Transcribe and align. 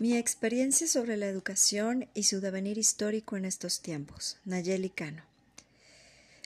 Mi 0.00 0.16
experiencia 0.16 0.88
sobre 0.88 1.16
la 1.16 1.26
educación 1.26 2.08
y 2.14 2.24
su 2.24 2.40
devenir 2.40 2.78
histórico 2.78 3.36
en 3.36 3.44
estos 3.44 3.80
tiempos. 3.80 4.38
Nayeli 4.44 4.90
Cano. 4.90 5.22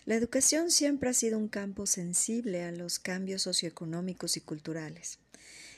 La 0.05 0.17
educación 0.17 0.71
siempre 0.71 1.09
ha 1.09 1.15
sido 1.15 1.39
un 1.39 1.49
campo 1.49 1.87
sensible 1.87 2.63
a 2.65 2.73
los 2.73 2.99
cambios 2.99 3.41
socioeconómicos 3.41 4.37
y 4.37 4.43
culturales. 4.43 5.19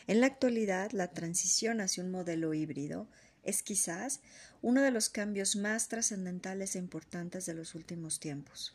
En 0.08 0.20
la 0.20 0.26
actualidad, 0.26 0.90
la 0.90 1.12
transición 1.12 1.80
hacia 1.80 2.02
un 2.02 2.10
modelo 2.10 2.54
híbrido 2.54 3.06
es 3.44 3.62
quizás 3.62 4.18
uno 4.62 4.82
de 4.82 4.90
los 4.90 5.08
cambios 5.08 5.54
más 5.54 5.86
trascendentales 5.86 6.74
e 6.74 6.80
importantes 6.80 7.46
de 7.46 7.54
los 7.54 7.76
últimos 7.76 8.18
tiempos. 8.18 8.74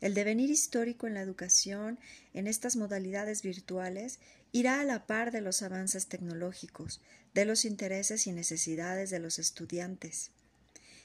El 0.00 0.14
devenir 0.14 0.50
histórico 0.50 1.06
en 1.06 1.14
la 1.14 1.22
educación 1.22 1.98
en 2.34 2.46
estas 2.46 2.76
modalidades 2.76 3.42
virtuales 3.42 4.18
irá 4.52 4.80
a 4.80 4.84
la 4.84 5.06
par 5.06 5.32
de 5.32 5.40
los 5.40 5.62
avances 5.62 6.06
tecnológicos, 6.06 7.00
de 7.34 7.44
los 7.44 7.64
intereses 7.64 8.26
y 8.26 8.32
necesidades 8.32 9.10
de 9.10 9.18
los 9.18 9.38
estudiantes. 9.38 10.30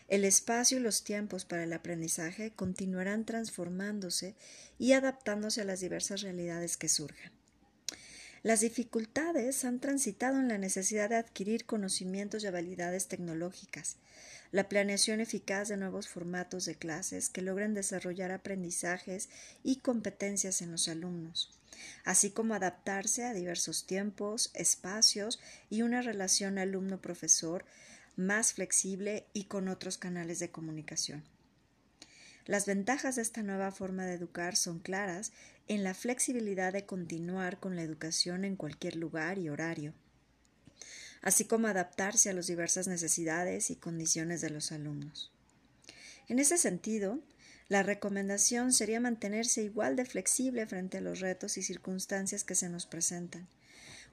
El 0.07 0.25
espacio 0.25 0.77
y 0.77 0.81
los 0.81 1.03
tiempos 1.03 1.45
para 1.45 1.63
el 1.63 1.73
aprendizaje 1.73 2.51
continuarán 2.51 3.25
transformándose 3.25 4.35
y 4.77 4.91
adaptándose 4.91 5.62
a 5.62 5.65
las 5.65 5.79
diversas 5.79 6.21
realidades 6.21 6.76
que 6.76 6.89
surjan. 6.89 7.40
Las 8.43 8.61
dificultades 8.61 9.65
han 9.65 9.79
transitado 9.79 10.39
en 10.39 10.47
la 10.47 10.57
necesidad 10.57 11.09
de 11.09 11.15
adquirir 11.15 11.65
conocimientos 11.65 12.43
y 12.43 12.47
habilidades 12.47 13.07
tecnológicas, 13.07 13.97
la 14.51 14.67
planeación 14.67 15.19
eficaz 15.19 15.67
de 15.67 15.77
nuevos 15.77 16.07
formatos 16.07 16.65
de 16.65 16.73
clases 16.73 17.29
que 17.29 17.43
logren 17.43 17.75
desarrollar 17.75 18.31
aprendizajes 18.31 19.29
y 19.63 19.75
competencias 19.75 20.63
en 20.63 20.71
los 20.71 20.87
alumnos, 20.87 21.51
así 22.03 22.31
como 22.31 22.55
adaptarse 22.55 23.25
a 23.25 23.33
diversos 23.35 23.85
tiempos, 23.85 24.49
espacios 24.55 25.39
y 25.69 25.83
una 25.83 26.01
relación 26.01 26.57
alumno-profesor 26.57 27.63
más 28.15 28.53
flexible 28.53 29.27
y 29.33 29.43
con 29.43 29.67
otros 29.67 29.99
canales 29.99 30.39
de 30.39 30.49
comunicación. 30.49 31.23
Las 32.45 32.65
ventajas 32.65 33.15
de 33.15 33.21
esta 33.21 33.43
nueva 33.43 33.71
forma 33.71 34.05
de 34.05 34.13
educar 34.13 34.55
son 34.55 34.79
claras 34.79 35.31
en 35.67 35.84
la 35.84 35.93
flexibilidad 35.93 36.73
de 36.73 36.85
continuar 36.85 37.59
con 37.59 37.75
la 37.75 37.83
educación 37.83 38.45
en 38.45 38.55
cualquier 38.55 38.95
lugar 38.95 39.37
y 39.37 39.49
horario 39.49 39.93
así 41.21 41.45
como 41.45 41.67
adaptarse 41.67 42.29
a 42.29 42.33
las 42.33 42.48
diversas 42.48 42.87
necesidades 42.87 43.70
y 43.70 43.75
condiciones 43.75 44.41
de 44.41 44.49
los 44.49 44.71
alumnos. 44.71 45.31
En 46.27 46.39
ese 46.39 46.57
sentido, 46.57 47.20
la 47.70 47.83
recomendación 47.83 48.73
sería 48.73 48.99
mantenerse 48.99 49.63
igual 49.63 49.95
de 49.95 50.05
flexible 50.05 50.65
frente 50.65 50.98
a 50.98 51.01
los 51.01 51.20
retos 51.20 51.57
y 51.57 51.63
circunstancias 51.63 52.43
que 52.43 52.55
se 52.55 52.70
nos 52.70 52.85
presentan, 52.85 53.48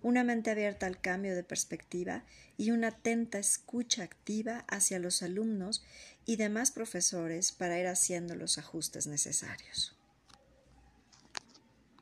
una 0.00 0.22
mente 0.22 0.50
abierta 0.52 0.86
al 0.86 1.00
cambio 1.00 1.34
de 1.34 1.42
perspectiva 1.42 2.22
y 2.56 2.70
una 2.70 2.88
atenta 2.88 3.38
escucha 3.38 4.04
activa 4.04 4.64
hacia 4.68 5.00
los 5.00 5.22
alumnos 5.22 5.82
y 6.28 6.36
demás 6.36 6.70
profesores 6.70 7.52
para 7.52 7.80
ir 7.80 7.86
haciendo 7.86 8.34
los 8.34 8.58
ajustes 8.58 9.06
necesarios. 9.06 9.97